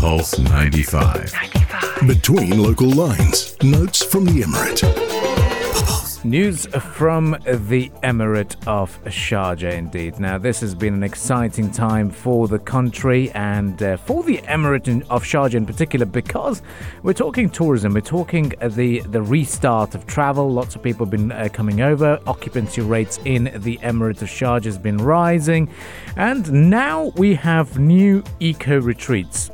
Pulse 0.00 0.38
95. 0.38 1.30
95. 1.34 2.08
Between 2.08 2.62
local 2.62 2.88
lines, 2.88 3.54
notes 3.62 4.02
from 4.02 4.24
the 4.24 4.40
Emirate. 4.40 6.24
News 6.24 6.64
from 6.94 7.32
the 7.32 7.90
Emirate 8.02 8.66
of 8.66 8.98
Sharjah, 9.04 9.74
indeed. 9.74 10.18
Now, 10.18 10.38
this 10.38 10.60
has 10.60 10.74
been 10.74 10.94
an 10.94 11.02
exciting 11.02 11.70
time 11.70 12.08
for 12.08 12.48
the 12.48 12.58
country 12.58 13.30
and 13.32 13.82
uh, 13.82 13.98
for 13.98 14.22
the 14.22 14.38
Emirate 14.38 15.06
of 15.10 15.22
Sharjah 15.22 15.56
in 15.56 15.66
particular 15.66 16.06
because 16.06 16.62
we're 17.02 17.12
talking 17.12 17.50
tourism, 17.50 17.92
we're 17.92 18.00
talking 18.00 18.54
uh, 18.62 18.68
the, 18.68 19.00
the 19.00 19.20
restart 19.20 19.94
of 19.94 20.06
travel. 20.06 20.50
Lots 20.50 20.76
of 20.76 20.82
people 20.82 21.04
have 21.04 21.10
been 21.10 21.30
uh, 21.30 21.50
coming 21.52 21.82
over. 21.82 22.18
Occupancy 22.26 22.80
rates 22.80 23.20
in 23.26 23.50
the 23.54 23.76
Emirate 23.82 24.22
of 24.22 24.28
Sharjah 24.28 24.64
has 24.64 24.78
been 24.78 24.96
rising. 24.96 25.68
And 26.16 26.70
now 26.70 27.12
we 27.16 27.34
have 27.34 27.78
new 27.78 28.24
eco 28.40 28.80
retreats 28.80 29.50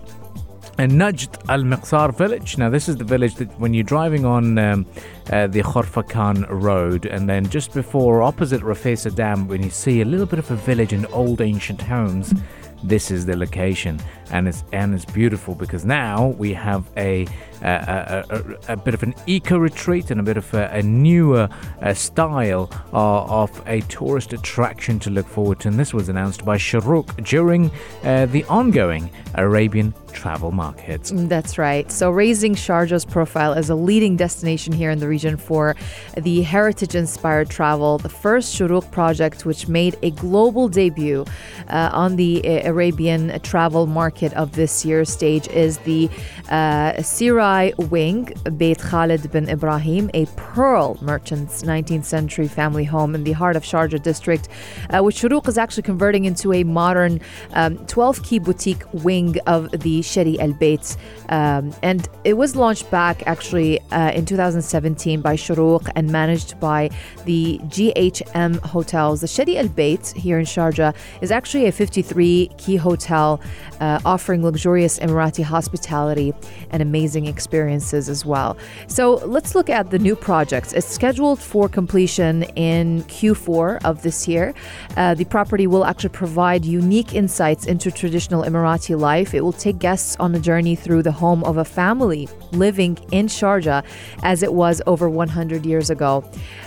and 0.79 0.93
Najd 0.93 1.49
Al 1.49 1.63
Miqsar 1.63 2.17
village. 2.17 2.59
Now, 2.59 2.69
this 2.69 2.89
is 2.89 2.97
the 2.97 3.05
village 3.05 3.35
that 3.37 3.49
when 3.59 3.73
you're 3.75 3.85
driving 3.85 4.25
on 4.25 4.59
um, 4.59 4.87
uh, 5.31 5.47
the 5.47 5.63
Khorfakan 5.63 6.47
road, 6.49 7.07
and 7.07 7.29
then 7.29 7.49
just 7.49 7.73
before, 7.73 8.23
opposite 8.23 8.61
Rafisah 8.63 9.15
Dam, 9.15 9.49
when 9.49 9.63
you 9.63 9.71
see 9.71 10.01
a 10.01 10.05
little 10.05 10.27
bit 10.27 10.39
of 10.39 10.51
a 10.51 10.57
village 10.57 10.93
and 10.93 11.07
old 11.13 11.41
ancient 11.41 11.81
homes, 11.81 12.35
this 12.83 13.11
is 13.11 13.25
the 13.27 13.37
location, 13.37 13.99
and 14.31 14.47
it's 14.47 14.63
and 14.73 14.95
it's 14.95 15.07
beautiful 15.07 15.55
because 15.55 15.85
now 15.85 16.29
we 16.39 16.53
have 16.53 16.89
a 16.97 17.27
a, 17.63 18.25
a, 18.29 18.73
a 18.73 18.77
bit 18.77 18.95
of 18.95 19.03
an 19.03 19.15
eco 19.27 19.57
retreat 19.57 20.11
and 20.11 20.21
a 20.21 20.23
bit 20.23 20.37
of 20.37 20.53
a, 20.55 20.83
newer 20.83 21.49
uh, 21.81 21.95
style 21.95 22.71
uh, 22.93 23.25
of 23.25 23.63
a 23.67 23.81
tourist 23.83 24.33
attraction 24.33 24.99
to 25.01 25.11
look 25.11 25.27
forward 25.27 25.61
to. 25.61 25.69
And 25.69 25.79
this 25.79 25.95
was 25.95 26.09
announced 26.09 26.45
by 26.45 26.59
Shurooq 26.59 27.25
during 27.25 27.71
uh, 28.05 28.27
the 28.27 28.45
ongoing 28.45 29.11
Arabian 29.37 29.95
travel 30.13 30.51
market. 30.51 31.11
That's 31.13 31.59
right. 31.59 31.91
So, 31.93 32.11
raising 32.11 32.55
Sharjah's 32.55 33.05
profile 33.05 33.53
as 33.53 33.69
a 33.71 33.75
leading 33.75 34.17
destination 34.17 34.73
here 34.73 34.91
in 34.91 34.99
the 34.99 35.09
region 35.09 35.37
for 35.37 35.77
the 36.17 36.43
heritage 36.43 36.95
inspired 36.95 37.51
travel, 37.51 37.99
the 37.99 38.09
first 38.09 38.55
Shurooq 38.55 38.91
project, 38.91 39.45
which 39.45 39.69
made 39.69 39.97
a 40.03 40.11
global 40.11 40.69
debut 40.69 41.25
uh, 41.69 41.91
on 41.93 42.17
the 42.17 42.43
uh, 42.45 42.71
Arabian 42.71 43.39
travel 43.41 43.87
market 43.87 44.33
of 44.35 44.53
this 44.53 44.85
year's 44.85 45.11
stage, 45.11 45.47
is 45.49 45.79
the 45.79 46.09
uh, 46.49 47.03
Sarai 47.03 47.75
Wing, 47.79 48.33
Beit 48.57 48.79
Khalid 48.79 49.31
bin 49.31 49.49
Ibrahim, 49.49 50.11
a 50.15 50.27
pearl 50.37 50.97
merchant's 51.03 51.63
19th 51.63 52.05
century 52.05 52.49
family 52.49 52.85
home 52.85 53.15
in 53.15 53.25
the 53.25 53.33
heart 53.33 53.57
of 53.57 53.65
Sharjah 53.65 54.03
district, 54.03 54.49
uh, 54.91 55.01
which 55.01 55.21
Shurooq 55.21 55.47
is 55.47 55.59
actually 55.59 55.83
converting 55.83 56.25
into 56.25 56.53
a 56.53 56.65
modern 56.65 57.21
12 57.87 58.19
um, 58.19 58.25
key 58.25 58.39
boutique 58.39 58.83
wing 58.93 59.26
of 59.47 59.71
the 59.71 60.01
Chedi 60.01 60.39
Al 60.39 60.53
Bait. 60.53 60.97
Um, 61.29 61.75
and 61.83 62.09
it 62.25 62.35
was 62.35 62.57
launched 62.57 62.91
back 62.91 63.27
actually 63.27 63.81
uh, 63.91 64.13
in 64.13 64.25
2017 64.27 65.21
by 65.21 65.37
Shurooq 65.37 65.89
and 65.97 66.11
managed 66.11 66.59
by 66.61 66.91
the 67.25 67.59
GHM 67.65 68.61
hotels. 68.61 69.21
The 69.21 69.27
Chedi 69.27 69.57
Al 69.57 69.69
Bait 69.69 70.09
here 70.09 70.39
in 70.39 70.45
Sharjah 70.45 70.95
is 71.21 71.31
actually 71.31 71.67
a 71.67 71.73
53 71.73 72.51
key 72.59 72.77
hotel 72.77 73.41
uh, 73.81 74.01
offering 74.05 74.43
luxurious 74.43 74.99
Emirati 74.99 75.43
hospitality 75.43 76.33
and 76.71 76.83
amazing 76.83 77.27
experiences 77.27 78.09
as 78.09 78.25
well. 78.25 78.57
So 78.87 79.17
let's 79.27 79.55
look 79.55 79.71
at 79.71 79.91
the 79.91 79.99
new 79.99 80.17
projects. 80.17 80.73
It's 80.73 80.87
scheduled 80.87 81.41
for 81.41 81.69
completion 81.69 82.45
in 82.55 83.03
Q4 83.05 83.85
of 83.85 84.03
this 84.03 84.29
year. 84.29 84.55
Uh, 84.97 85.15
the 85.15 85.25
property 85.25 85.67
will 85.67 85.85
actually 85.85 86.11
provide 86.11 86.65
unique 86.65 87.15
insights 87.15 87.67
into 87.67 87.91
traditional 87.91 88.43
Emirati 88.43 88.99
life. 88.99 89.16
It 89.25 89.43
will 89.43 89.53
take 89.53 89.79
guests 89.79 90.17
on 90.21 90.35
a 90.35 90.41
journey 90.41 90.77
through 90.77 91.03
the 91.03 91.13
home 91.13 91.43
of 91.45 91.57
a 91.57 91.65
family 91.65 92.29
living 92.53 92.99
in 93.13 93.27
Sharjah 93.27 93.85
as 94.23 94.43
it 94.43 94.53
was 94.53 94.83
over 94.87 95.09
100 95.09 95.65
years 95.65 95.91
ago. 95.91 96.25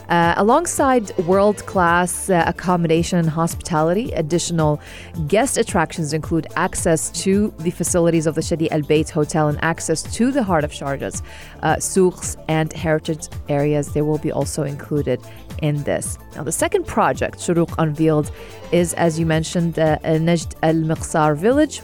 Uh, 0.09 0.33
alongside 0.37 1.15
world 1.19 1.65
class 1.65 2.29
uh, 2.29 2.43
accommodation 2.47 3.19
and 3.19 3.29
hospitality, 3.29 4.11
additional 4.13 4.81
guest 5.27 5.57
attractions 5.57 6.13
include 6.13 6.47
access 6.55 7.09
to 7.11 7.53
the 7.59 7.71
facilities 7.71 8.25
of 8.25 8.35
the 8.35 8.41
Chedi 8.41 8.71
Al 8.71 8.81
Bait 8.81 9.09
Hotel 9.09 9.47
and 9.47 9.63
access 9.63 10.01
to 10.01 10.31
the 10.31 10.41
heart 10.41 10.63
of 10.63 10.71
Sharjah's 10.71 11.21
uh, 11.61 11.79
souks 11.79 12.37
and 12.47 12.73
heritage 12.73 13.27
areas. 13.49 13.93
They 13.93 14.01
will 14.01 14.17
be 14.17 14.31
also 14.31 14.63
included 14.63 15.21
in 15.61 15.83
this. 15.83 16.17
Now, 16.35 16.43
the 16.43 16.51
second 16.51 16.87
project 16.87 17.37
Shurooq 17.39 17.73
unveiled 17.77 18.31
is, 18.71 18.93
as 18.95 19.19
you 19.19 19.25
mentioned, 19.25 19.77
uh, 19.77 19.99
Najd 19.99 20.55
Al 20.63 20.75
Miqsar 20.75 21.37
village. 21.37 21.81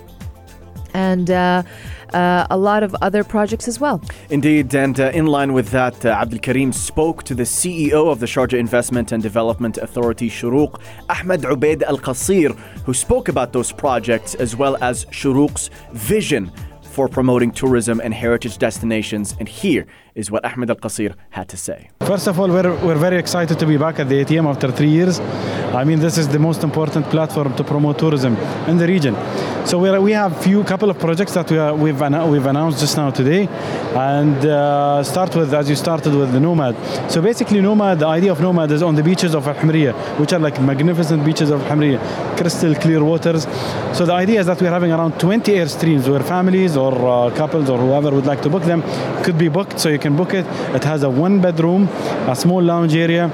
And 0.95 1.29
uh, 1.29 1.63
uh, 2.13 2.47
a 2.49 2.57
lot 2.57 2.81
of 2.83 2.95
other 3.01 3.23
projects 3.23 3.67
as 3.67 3.79
well. 3.79 4.01
Indeed, 4.29 4.73
and 4.73 4.97
uh, 4.99 5.11
in 5.19 5.25
line 5.25 5.51
with 5.53 5.69
that, 5.71 6.05
uh, 6.05 6.09
Abdul 6.09 6.39
Karim 6.39 6.71
spoke 6.71 7.23
to 7.23 7.35
the 7.35 7.43
CEO 7.43 8.09
of 8.11 8.19
the 8.21 8.25
Sharjah 8.25 8.57
Investment 8.57 9.11
and 9.11 9.21
Development 9.21 9.77
Authority, 9.77 10.29
Shurooq, 10.29 10.79
Ahmed 11.09 11.41
Ubaid 11.41 11.83
Al 11.83 11.97
Qaseer, 11.97 12.57
who 12.85 12.93
spoke 12.93 13.27
about 13.27 13.51
those 13.51 13.71
projects 13.71 14.35
as 14.35 14.55
well 14.55 14.77
as 14.81 15.05
Shurooq's 15.05 15.69
vision 15.91 16.51
for 16.95 17.09
promoting 17.09 17.51
tourism 17.51 17.99
and 17.99 18.13
heritage 18.13 18.57
destinations. 18.57 19.35
And 19.39 19.49
here 19.49 19.85
is 20.15 20.31
what 20.31 20.45
Ahmed 20.45 20.69
Al 20.69 20.77
Qaseer 20.77 21.13
had 21.31 21.49
to 21.49 21.57
say. 21.57 21.89
First 22.11 22.27
of 22.27 22.39
all, 22.39 22.47
we're, 22.47 22.73
we're 22.85 23.01
very 23.07 23.17
excited 23.17 23.59
to 23.59 23.65
be 23.65 23.75
back 23.75 23.99
at 23.99 24.07
the 24.07 24.23
ATM 24.23 24.45
after 24.53 24.71
three 24.71 24.93
years. 24.99 25.19
I 25.81 25.83
mean, 25.83 25.99
this 25.99 26.17
is 26.17 26.29
the 26.29 26.39
most 26.39 26.63
important 26.63 27.05
platform 27.07 27.53
to 27.57 27.63
promote 27.65 27.99
tourism 27.99 28.37
in 28.71 28.77
the 28.77 28.87
region. 28.87 29.13
So 29.65 29.79
we 29.79 29.89
we 29.97 30.11
have 30.11 30.43
few 30.43 30.63
couple 30.63 30.91
of 30.91 30.99
projects 30.99 31.33
that 31.33 31.49
we 31.49 31.57
are, 31.57 31.73
we've 31.73 31.99
we've 31.99 32.45
announced 32.45 32.79
just 32.79 32.97
now 32.97 33.09
today, 33.09 33.47
and 33.95 34.45
uh, 34.45 35.01
start 35.03 35.35
with 35.35 35.51
as 35.55 35.67
you 35.67 35.75
started 35.75 36.13
with 36.13 36.31
the 36.33 36.39
Nomad. 36.39 36.75
So 37.11 37.19
basically, 37.19 37.61
Nomad, 37.61 37.97
the 37.97 38.05
idea 38.05 38.31
of 38.31 38.39
Nomad 38.39 38.71
is 38.71 38.83
on 38.83 38.93
the 38.93 39.01
beaches 39.01 39.33
of 39.33 39.47
Al 39.47 39.55
Hamriya, 39.55 39.93
which 40.19 40.33
are 40.33 40.39
like 40.39 40.61
magnificent 40.61 41.25
beaches 41.25 41.49
of 41.49 41.63
Al 41.63 41.69
Hamriya, 41.71 41.99
crystal 42.37 42.75
clear 42.75 43.03
waters. 43.03 43.47
So 43.97 44.05
the 44.05 44.13
idea 44.13 44.39
is 44.39 44.45
that 44.45 44.61
we're 44.61 44.69
having 44.69 44.91
around 44.91 45.19
20 45.19 45.51
airstreams 45.53 46.07
where 46.07 46.19
families 46.19 46.77
or 46.77 46.93
uh, 46.93 47.35
couples 47.35 47.67
or 47.67 47.79
whoever 47.79 48.11
would 48.11 48.27
like 48.27 48.43
to 48.43 48.49
book 48.49 48.63
them 48.63 48.83
could 49.23 49.39
be 49.39 49.47
booked. 49.49 49.79
So 49.79 49.89
you 49.89 49.97
can 49.97 50.15
book 50.15 50.35
it. 50.35 50.45
It 50.75 50.83
has 50.83 51.01
a 51.01 51.09
one 51.09 51.41
bedroom, 51.41 51.87
a 52.27 52.35
small 52.35 52.61
lounge 52.61 52.95
area. 52.95 53.31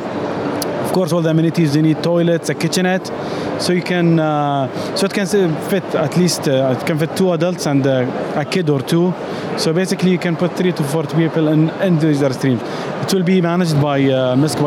Of 0.92 0.96
course, 0.96 1.14
all 1.14 1.22
the 1.22 1.30
amenities 1.30 1.74
you 1.74 1.82
need 1.82 2.04
toilets, 2.04 2.50
a 2.50 2.54
kitchenette. 2.54 3.08
So 3.62 3.72
you 3.72 3.82
can, 3.82 4.20
uh, 4.20 4.68
so 4.98 5.06
it 5.06 5.14
can 5.14 5.26
fit 5.70 5.86
at 5.96 6.18
least, 6.18 6.50
uh, 6.50 6.76
it 6.78 6.86
can 6.86 7.00
fit 7.00 7.16
two 7.16 7.32
adults 7.32 7.66
and 7.66 7.88
uh, 7.88 8.34
a 8.36 8.44
kid 8.44 8.70
or 8.70 8.82
two. 8.82 9.14
So 9.58 9.72
basically, 9.72 10.12
you 10.12 10.18
can 10.18 10.36
put 10.36 10.58
three 10.58 10.74
to 10.74 10.84
four 10.84 11.04
people 11.04 11.48
in, 11.48 11.70
in 11.82 11.98
these 12.00 12.20
streams. 12.36 12.62
It 13.04 13.14
will 13.14 13.24
be 13.24 13.42
managed 13.42 13.82
by 13.82 14.04
uh, 14.04 14.36
Mysk 14.36 14.60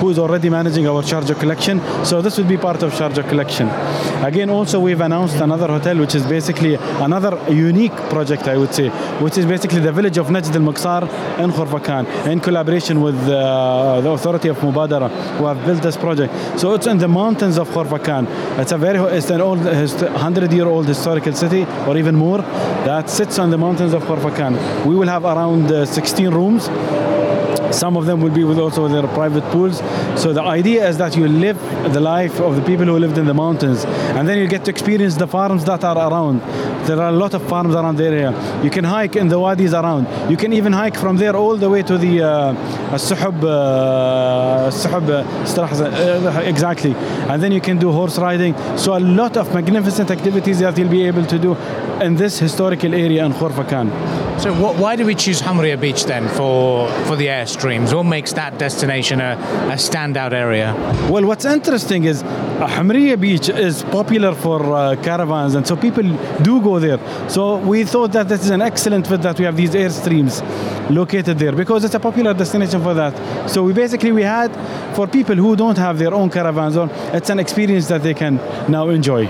who 0.00 0.10
is 0.10 0.18
already 0.18 0.48
managing 0.48 0.86
our 0.86 1.02
Sharjah 1.02 1.38
collection. 1.38 1.80
So 2.04 2.22
this 2.22 2.38
will 2.38 2.46
be 2.46 2.56
part 2.56 2.82
of 2.82 2.92
Sharjah 2.92 3.28
collection. 3.28 3.68
Again, 4.24 4.50
also 4.50 4.80
we've 4.80 5.00
announced 5.00 5.36
another 5.36 5.66
hotel, 5.66 5.98
which 5.98 6.14
is 6.14 6.24
basically 6.26 6.74
another 6.74 7.38
unique 7.52 7.94
project, 8.08 8.48
I 8.48 8.56
would 8.56 8.72
say, 8.72 8.88
which 9.20 9.36
is 9.36 9.46
basically 9.46 9.80
the 9.80 9.92
village 9.92 10.16
of 10.16 10.28
Najd 10.28 10.54
al 10.54 10.62
Muqsar 10.62 11.02
in 11.38 11.50
Khorfakan, 11.50 12.26
in 12.26 12.40
collaboration 12.40 13.00
with 13.00 13.16
uh, 13.28 14.00
the 14.00 14.10
authority 14.10 14.48
of 14.48 14.58
Mubadara, 14.58 15.39
who 15.40 15.46
have 15.46 15.64
built 15.64 15.82
this 15.82 15.96
project. 15.96 16.32
So 16.60 16.74
it's 16.74 16.86
in 16.86 16.98
the 16.98 17.08
mountains 17.08 17.56
of 17.58 17.68
Khorfakan. 17.70 18.26
It's 18.58 18.72
a 18.72 18.78
very, 18.78 18.98
it's 19.16 19.30
an 19.30 19.40
old, 19.40 19.60
100-year-old 19.60 20.86
historical 20.86 21.32
city, 21.32 21.64
or 21.86 21.96
even 21.96 22.14
more, 22.14 22.38
that 22.88 23.08
sits 23.08 23.38
on 23.38 23.50
the 23.50 23.58
mountains 23.58 23.94
of 23.94 24.02
Khorfakan. 24.02 24.84
We 24.84 24.94
will 24.94 25.08
have 25.08 25.24
around 25.24 25.72
uh, 25.72 25.86
16 25.86 26.30
rooms 26.30 26.68
some 27.70 27.96
of 27.96 28.06
them 28.06 28.20
will 28.20 28.30
be 28.30 28.44
with 28.44 28.58
also 28.58 28.88
their 28.88 29.06
private 29.08 29.44
pools. 29.52 29.78
So 30.16 30.32
the 30.32 30.42
idea 30.42 30.88
is 30.88 30.98
that 30.98 31.16
you 31.16 31.28
live 31.28 31.58
the 31.92 32.00
life 32.00 32.40
of 32.40 32.56
the 32.56 32.62
people 32.62 32.86
who 32.86 32.98
lived 32.98 33.18
in 33.18 33.26
the 33.26 33.34
mountains, 33.34 33.84
and 33.84 34.28
then 34.28 34.38
you 34.38 34.46
get 34.46 34.64
to 34.64 34.70
experience 34.70 35.16
the 35.16 35.26
farms 35.26 35.64
that 35.64 35.84
are 35.84 35.96
around. 35.96 36.40
There 36.86 36.98
are 37.00 37.08
a 37.08 37.12
lot 37.12 37.34
of 37.34 37.42
farms 37.48 37.74
around 37.74 37.96
the 37.96 38.04
area. 38.04 38.60
You 38.62 38.70
can 38.70 38.84
hike 38.84 39.16
in 39.16 39.28
the 39.28 39.38
wadis 39.38 39.74
around. 39.74 40.06
You 40.30 40.36
can 40.36 40.52
even 40.52 40.72
hike 40.72 40.96
from 40.96 41.16
there 41.16 41.36
all 41.36 41.56
the 41.56 41.68
way 41.68 41.82
to 41.82 41.98
the 41.98 42.22
uh, 42.22 42.54
Suhub, 42.96 43.44
uh, 43.44 44.70
Suhub, 44.70 45.08
uh, 45.10 46.40
exactly. 46.40 46.94
And 47.28 47.42
then 47.42 47.52
you 47.52 47.60
can 47.60 47.78
do 47.78 47.92
horse 47.92 48.18
riding. 48.18 48.54
So 48.76 48.96
a 48.96 49.00
lot 49.00 49.36
of 49.36 49.52
magnificent 49.54 50.10
activities 50.10 50.58
that 50.60 50.76
you'll 50.76 50.88
be 50.88 51.06
able 51.06 51.26
to 51.26 51.38
do 51.38 51.56
in 52.00 52.16
this 52.16 52.38
historical 52.38 52.94
area 52.94 53.24
in 53.24 53.32
Khorfakan. 53.32 53.90
So 54.40 54.54
why 54.54 54.96
do 54.96 55.04
we 55.04 55.14
choose 55.14 55.42
Hamria 55.42 55.78
Beach 55.78 56.04
then 56.04 56.26
for, 56.28 56.90
for 57.04 57.14
the 57.14 57.26
airstreams? 57.26 57.94
What 57.94 58.04
makes 58.04 58.32
that 58.32 58.56
destination 58.56 59.20
a, 59.20 59.32
a 59.70 59.76
standout 59.76 60.32
area? 60.32 60.72
Well, 61.10 61.26
what's 61.26 61.44
interesting 61.44 62.04
is 62.04 62.22
uh, 62.22 62.66
Hamria 62.66 63.20
Beach 63.20 63.50
is 63.50 63.82
popular 63.82 64.34
for 64.34 64.62
uh, 64.74 64.96
caravans 65.02 65.56
and 65.56 65.66
so 65.66 65.76
people 65.76 66.04
do 66.40 66.62
go 66.62 66.78
there. 66.78 66.98
So 67.28 67.58
we 67.58 67.84
thought 67.84 68.12
that 68.12 68.28
this 68.28 68.42
is 68.42 68.48
an 68.48 68.62
excellent 68.62 69.06
fit 69.06 69.20
that 69.20 69.38
we 69.38 69.44
have 69.44 69.58
these 69.58 69.72
airstreams 69.72 70.40
located 70.88 71.38
there 71.38 71.52
because 71.52 71.84
it's 71.84 71.94
a 71.94 72.00
popular 72.00 72.32
destination 72.32 72.82
for 72.82 72.94
that. 72.94 73.50
So 73.50 73.62
we 73.62 73.74
basically 73.74 74.10
we 74.10 74.22
had 74.22 74.50
for 74.96 75.06
people 75.06 75.36
who 75.36 75.54
don't 75.54 75.76
have 75.76 75.98
their 75.98 76.14
own 76.14 76.30
caravans, 76.30 76.76
it's 77.14 77.28
an 77.28 77.40
experience 77.40 77.88
that 77.88 78.02
they 78.02 78.14
can 78.14 78.36
now 78.70 78.88
enjoy. 78.88 79.28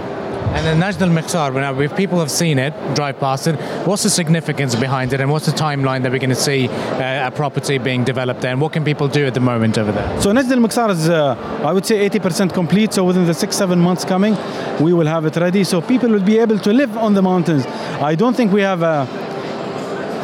And 0.52 0.66
then 0.66 0.80
Najd 0.80 1.00
Al 1.00 1.08
Miqsar, 1.08 1.54
now 1.54 1.78
if 1.80 1.96
people 1.96 2.18
have 2.18 2.30
seen 2.30 2.58
it, 2.58 2.74
drive 2.94 3.18
past 3.20 3.46
it, 3.46 3.54
what's 3.86 4.02
the 4.02 4.10
significance 4.10 4.74
behind 4.74 5.12
it 5.12 5.20
and 5.20 5.30
what's 5.30 5.46
the 5.46 5.52
timeline 5.52 6.02
that 6.02 6.10
we're 6.10 6.18
going 6.18 6.30
to 6.30 6.34
see 6.34 6.68
uh, 6.68 7.28
a 7.28 7.30
property 7.30 7.78
being 7.78 8.02
developed 8.04 8.40
there 8.40 8.50
and 8.50 8.60
what 8.60 8.72
can 8.72 8.84
people 8.84 9.06
do 9.06 9.26
at 9.26 9.34
the 9.34 9.40
moment 9.40 9.78
over 9.78 9.92
there? 9.92 10.20
So 10.20 10.32
Najd 10.32 10.50
Al 10.50 10.58
Miqsar 10.58 10.90
is, 10.90 11.08
uh, 11.08 11.36
I 11.64 11.72
would 11.72 11.86
say, 11.86 12.08
80% 12.08 12.52
complete. 12.52 12.92
So 12.92 13.04
within 13.04 13.26
the 13.26 13.34
six, 13.34 13.56
seven 13.56 13.78
months 13.78 14.04
coming, 14.04 14.36
we 14.80 14.92
will 14.92 15.06
have 15.06 15.24
it 15.24 15.36
ready. 15.36 15.62
So 15.62 15.80
people 15.80 16.08
will 16.10 16.28
be 16.34 16.38
able 16.38 16.58
to 16.58 16.72
live 16.72 16.96
on 16.96 17.14
the 17.14 17.22
mountains. 17.22 17.64
I 18.02 18.14
don't 18.14 18.36
think 18.36 18.52
we 18.52 18.62
have 18.62 18.82
a 18.82 19.06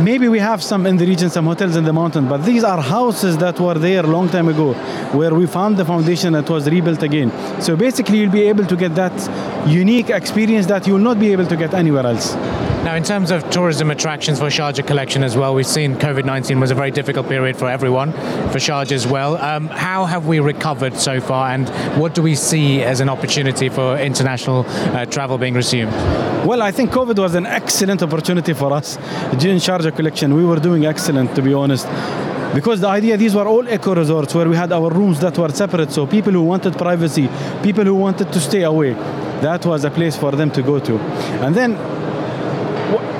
maybe 0.01 0.29
we 0.29 0.39
have 0.39 0.63
some 0.63 0.87
in 0.87 0.97
the 0.97 1.07
region 1.07 1.31
some 1.31 1.47
hotels 1.47 1.77
in 1.77 1.85
the 1.85 1.93
mountain 1.93 2.29
but 2.29 2.45
these 2.45 2.65
are 2.65 2.81
houses 2.81 3.37
that 3.39 3.59
were 3.59 3.75
there 3.75 4.05
a 4.05 4.07
long 4.07 4.29
time 4.29 4.49
ago 4.49 4.75
where 5.13 5.35
we 5.35 5.47
found 5.47 5.77
the 5.77 5.85
foundation 5.85 6.33
that 6.33 6.49
was 6.51 6.69
rebuilt 6.69 7.03
again. 7.03 7.31
So 7.63 7.77
basically 7.77 8.19
you'll 8.19 8.33
be 8.33 8.43
able 8.43 8.67
to 8.67 8.77
get 8.77 8.95
that 8.95 9.17
unique 9.67 10.11
experience 10.11 10.67
that 10.67 10.87
you 10.87 10.95
will 10.95 11.01
not 11.01 11.19
be 11.19 11.33
able 11.33 11.47
to 11.47 11.57
get 11.57 11.73
anywhere 11.75 12.07
else 12.07 12.37
now, 12.87 12.95
in 12.95 13.03
terms 13.03 13.33
of 13.33 13.51
tourism 13.51 13.91
attractions 13.91 14.39
for 14.39 14.47
Sharjah 14.47 14.87
Collection 14.87 15.25
as 15.25 15.37
well, 15.37 15.57
we've 15.57 15.67
seen 15.67 15.97
COVID 15.97 16.25
19 16.25 16.61
was 16.61 16.71
a 16.71 16.75
very 16.77 16.93
difficult 16.93 17.29
period 17.29 17.57
for 17.57 17.69
everyone, 17.69 18.13
for 18.13 18.61
Sharjah 18.61 18.93
as 18.93 19.09
well. 19.09 19.37
Um, 19.39 19.67
how 19.67 20.05
have 20.05 20.29
we 20.29 20.39
recovered 20.39 20.95
so 20.97 21.21
far, 21.21 21.51
and 21.51 21.69
what 22.01 22.15
do 22.15 22.23
we 22.23 22.37
see 22.37 22.85
as 22.85 23.01
an 23.01 23.09
opportunity 23.09 23.69
for 23.71 23.99
international 23.99 24.65
uh, 24.69 25.05
travel 25.05 25.37
being 25.37 25.55
resumed? 25.55 25.91
Well, 26.47 26.63
I 26.63 26.71
think 26.71 26.93
COVID 26.93 27.19
was 27.19 27.35
an 27.35 27.45
excellent 27.45 28.05
opportunity 28.05 28.53
for 28.53 28.73
us. 28.73 28.99
During 29.37 29.59
Sharjah 29.59 29.97
Collection, 29.97 30.37
we 30.37 30.45
were 30.45 30.61
doing 30.61 30.87
excellent, 30.87 31.35
to 31.35 31.43
be 31.43 31.55
honest 31.55 31.89
because 32.55 32.81
the 32.81 32.89
idea 32.89 33.17
these 33.17 33.35
were 33.35 33.49
all 33.49 33.69
eco 33.69 33.97
resorts 33.97 34.33
where 34.33 34.49
we 34.49 34.55
had 34.55 34.73
our 34.73 34.91
rooms 34.91 35.19
that 35.19 35.37
were 35.37 35.49
separate 35.49 35.91
so 35.91 36.07
people 36.07 36.33
who 36.33 36.43
wanted 36.43 36.73
privacy 36.79 37.29
people 37.63 37.85
who 37.85 37.95
wanted 37.95 38.33
to 38.33 38.41
stay 38.41 38.63
away 38.63 38.93
that 39.43 39.67
was 39.67 39.85
a 39.85 39.91
place 39.91 40.17
for 40.17 40.31
them 40.31 40.51
to 40.51 40.63
go 40.63 40.79
to 40.79 40.97
and 41.45 41.55
then 41.55 41.77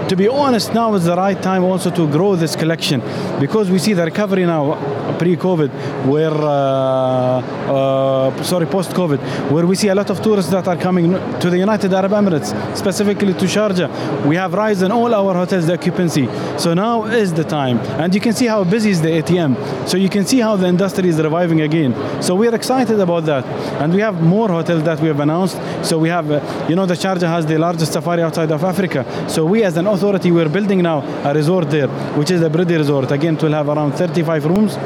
to 0.09 0.17
be 0.17 0.29
honest, 0.29 0.73
now 0.73 0.95
is 0.95 1.05
the 1.05 1.17
right 1.17 1.41
time 1.43 1.65
also 1.65 1.91
to 1.91 2.09
grow 2.09 2.37
this 2.37 2.55
collection 2.55 3.01
because 3.41 3.71
we 3.71 3.79
see 3.79 3.93
the 3.93 4.05
recovery 4.05 4.47
now 4.47 4.75
pre-COVID, 5.19 5.71
where 6.07 6.33
uh, 6.33 7.41
uh, 7.41 8.43
sorry 8.43 8.67
post-COVID, 8.67 9.51
where 9.51 9.67
we 9.67 9.75
see 9.75 9.89
a 9.89 9.95
lot 9.95 10.11
of 10.11 10.23
tourists 10.23 10.51
that 10.51 10.69
are 10.69 10.77
coming 10.77 11.13
to 11.41 11.51
the 11.51 11.59
United 11.59 11.93
Arab 11.93 12.13
Emirates, 12.13 12.51
specifically 12.77 13.33
to 13.35 13.47
Sharjah. 13.47 14.27
We 14.27 14.37
have 14.37 14.53
rise 14.53 14.83
in 14.83 14.93
all 14.93 15.13
our 15.15 15.35
hotels 15.35 15.67
the 15.67 15.75
occupancy. 15.75 16.29
So 16.59 16.75
now 16.75 17.05
is 17.05 17.33
the 17.33 17.45
time, 17.45 17.79
and 18.01 18.15
you 18.15 18.21
can 18.21 18.33
see 18.33 18.47
how 18.47 18.65
busy 18.65 18.91
is 18.91 19.01
the 19.01 19.09
ATM. 19.09 19.89
So 19.89 19.97
you 19.97 20.09
can 20.09 20.25
see 20.25 20.41
how 20.41 20.57
the 20.57 20.67
industry 20.67 21.09
is 21.09 21.21
reviving 21.21 21.63
again. 21.63 21.95
So 22.23 22.35
we 22.35 22.47
are 22.49 22.55
excited 22.55 23.01
about 23.01 23.25
that, 23.27 23.45
and 23.81 23.93
we 23.93 24.01
have 24.01 24.23
more 24.23 24.49
hotels 24.49 24.83
that 24.85 25.01
we 25.01 25.09
have 25.09 25.21
announced. 25.21 25.59
So 25.83 25.99
we 25.99 26.09
have, 26.09 26.31
uh, 26.31 26.67
you 26.69 26.77
know, 26.77 26.87
the 26.87 26.95
Sharjah 26.95 27.29
has 27.29 27.47
the 27.47 27.59
largest 27.59 27.93
safari 27.93 28.23
outside 28.23 28.51
of 28.53 28.63
Africa. 28.63 29.05
So 29.29 29.45
we 29.45 29.65
as 29.65 29.77
an 29.77 29.87
authority, 29.97 30.31
we're 30.31 30.49
building 30.49 30.83
now 30.83 30.99
a 31.25 31.33
resort 31.33 31.71
there, 31.71 31.89
which 32.19 32.31
is 32.31 32.41
the 32.41 32.51
Bridi 32.51 32.77
Resort. 32.77 33.11
Again, 33.11 33.35
it 33.37 33.43
will 33.43 33.53
have 33.53 33.69
around 33.69 33.93
35 33.93 34.45
rooms 34.45 34.77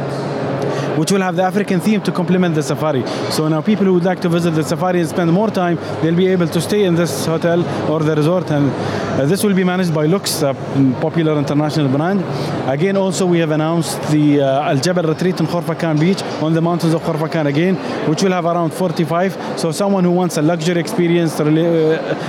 which 0.96 1.12
will 1.12 1.20
have 1.20 1.37
the 1.37 1.42
African 1.42 1.81
theme 1.81 2.00
to 2.02 2.12
complement 2.12 2.54
the 2.54 2.62
safari. 2.62 3.04
So 3.31 3.48
now 3.48 3.60
people 3.60 3.84
who 3.84 3.94
would 3.94 4.04
like 4.04 4.20
to 4.20 4.28
visit 4.28 4.52
the 4.52 4.64
safari 4.64 5.00
and 5.00 5.08
spend 5.08 5.32
more 5.32 5.50
time, 5.50 5.76
they'll 6.02 6.16
be 6.16 6.28
able 6.28 6.48
to 6.48 6.60
stay 6.60 6.84
in 6.84 6.94
this 6.94 7.26
hotel 7.26 7.60
or 7.90 8.00
the 8.00 8.14
resort. 8.14 8.50
And 8.50 8.70
uh, 8.70 9.26
this 9.26 9.42
will 9.44 9.54
be 9.54 9.64
managed 9.64 9.94
by 9.94 10.06
Lux, 10.06 10.42
a 10.42 10.54
popular 11.00 11.38
international 11.38 11.88
brand. 11.88 12.20
Again, 12.69 12.96
also 12.96 13.26
we 13.26 13.38
have 13.38 13.50
announced 13.50 14.00
the 14.10 14.40
uh, 14.40 14.70
Al 14.70 14.76
Jabal 14.76 15.04
Retreat 15.04 15.40
in 15.40 15.46
Khorfakan 15.46 15.98
Beach 15.98 16.22
on 16.42 16.54
the 16.54 16.60
mountains 16.60 16.94
of 16.94 17.02
Khorfakan 17.02 17.46
again, 17.46 17.76
which 18.08 18.22
will 18.22 18.32
have 18.32 18.46
around 18.46 18.70
45. 18.70 19.58
So 19.58 19.72
someone 19.72 20.04
who 20.04 20.12
wants 20.12 20.36
a 20.36 20.43
luxury 20.43 20.81
experience 20.81 21.38
uh, 21.40 21.44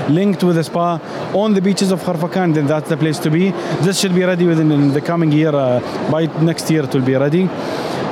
linked 0.09 0.43
with 0.43 0.57
a 0.57 0.63
spa 0.63 0.99
on 1.33 1.53
the 1.53 1.61
beaches 1.61 1.91
of 1.91 2.01
Khorfakan, 2.01 2.53
then 2.53 2.67
that's 2.67 2.89
the 2.89 2.97
place 2.97 3.19
to 3.19 3.29
be. 3.29 3.51
This 3.81 3.99
should 3.99 4.15
be 4.15 4.23
ready 4.23 4.45
within 4.45 4.91
the 4.93 5.01
coming 5.01 5.31
year. 5.31 5.53
Uh, 5.55 5.79
by 6.11 6.25
next 6.41 6.69
year, 6.69 6.83
it 6.83 6.93
will 6.93 7.05
be 7.05 7.15
ready. 7.15 7.49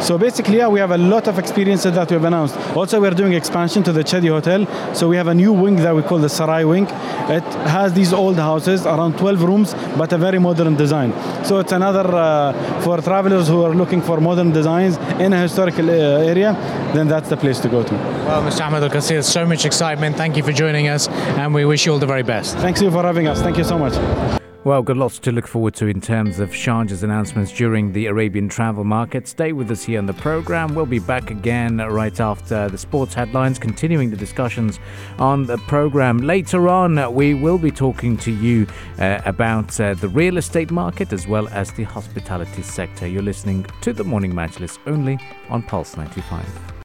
So 0.02 0.18
basically, 0.18 0.58
yeah, 0.58 0.68
we 0.68 0.80
have 0.80 0.92
a 0.92 0.98
lot 0.98 1.28
of 1.28 1.38
experiences 1.38 1.94
that 1.94 2.10
we 2.10 2.14
have 2.16 2.24
announced. 2.24 2.56
Also, 2.76 3.00
we're 3.02 3.12
doing 3.12 3.34
expansion 3.34 3.84
to 3.84 3.92
the 3.92 4.04
Chedi 4.04 4.30
Hotel. 4.30 4.66
So 4.96 5.08
we 5.10 5.18
have 5.18 5.28
a 5.28 5.34
new 5.34 5.54
wing 5.54 5.76
that 5.78 5.96
we 5.96 6.02
call 6.02 6.20
the 6.20 6.30
Sarai 6.30 6.66
Wing. 6.66 6.86
It 7.30 7.44
has 7.68 7.94
these 7.94 8.14
old 8.14 8.38
houses, 8.38 8.86
around 8.86 9.18
12 9.18 9.44
rooms, 9.44 9.74
but 9.98 10.12
a 10.14 10.18
very 10.18 10.40
modern 10.40 10.76
design. 10.76 11.14
So 11.44 11.60
it's 11.60 11.72
another 11.72 12.08
uh, 12.08 12.82
for 12.82 13.02
travelers 13.02 13.48
who 13.48 13.64
are 13.64 13.74
looking 13.76 14.02
for 14.02 14.20
modern 14.20 14.52
designs 14.52 14.98
in 15.20 15.34
a 15.34 15.42
historical 15.42 15.90
uh, 15.90 15.94
area. 15.94 16.54
Then 16.94 17.08
that's 17.08 17.30
the 17.30 17.38
place 17.38 17.60
to 17.60 17.70
go 17.70 17.84
to. 17.84 17.94
Well, 17.94 18.42
Mr. 18.44 18.66
Ahmed 18.66 18.84
Al 18.84 18.90
Qaseer, 18.90 19.24
so 19.24 19.46
much 19.46 19.66
excitement. 19.66 20.16
Thank 20.16 20.38
you 20.38 20.44
for 20.44 20.54
joining 20.54 20.88
us, 20.88 21.08
and 21.10 21.54
we 21.54 21.66
wish 21.66 21.86
you 21.86 21.92
all 21.94 22.00
the 22.00 22.08
very 22.08 22.24
best. 22.24 22.58
Thanks 22.58 22.82
you 22.82 22.90
for 22.90 23.04
having 23.04 23.28
us. 23.28 23.42
Thank 23.42 23.58
you 23.58 23.64
so 23.64 23.78
much. 23.78 24.39
Well, 24.66 24.82
got 24.82 24.98
lots 24.98 25.20
to 25.20 25.32
look 25.32 25.48
forward 25.48 25.74
to 25.76 25.88
in 25.88 26.02
terms 26.02 26.40
of 26.40 26.50
Sharjah's 26.50 27.02
announcements 27.02 27.54
during 27.54 27.94
the 27.94 28.08
Arabian 28.08 28.50
travel 28.50 28.84
market. 28.84 29.26
Stay 29.26 29.54
with 29.54 29.72
us 29.72 29.86
here 29.86 30.00
on 30.00 30.06
the 30.06 30.14
program. 30.14 30.76
We'll 30.76 30.86
be 30.86 31.00
back 31.00 31.32
again 31.32 31.78
right 31.78 32.20
after 32.20 32.68
the 32.68 32.78
sports 32.78 33.14
headlines, 33.14 33.58
continuing 33.58 34.10
the 34.10 34.18
discussions 34.18 34.78
on 35.18 35.46
the 35.46 35.58
program. 35.60 36.18
Later 36.18 36.68
on, 36.68 37.14
we 37.14 37.36
will 37.36 37.58
be 37.58 37.72
talking 37.72 38.18
to 38.18 38.32
you 38.32 38.68
uh, 39.00 39.22
about 39.26 39.80
uh, 39.80 39.94
the 39.94 40.10
real 40.10 40.36
estate 40.36 40.72
market 40.72 41.14
as 41.14 41.26
well 41.26 41.48
as 41.48 41.72
the 41.72 41.84
hospitality 41.84 42.62
sector. 42.62 43.08
You're 43.08 43.24
listening 43.24 43.66
to 43.80 43.94
the 43.94 44.04
Morning 44.04 44.34
Majlis 44.34 44.78
only 44.86 45.18
on 45.50 45.64
Pulse 45.64 45.96
95. 45.96 46.70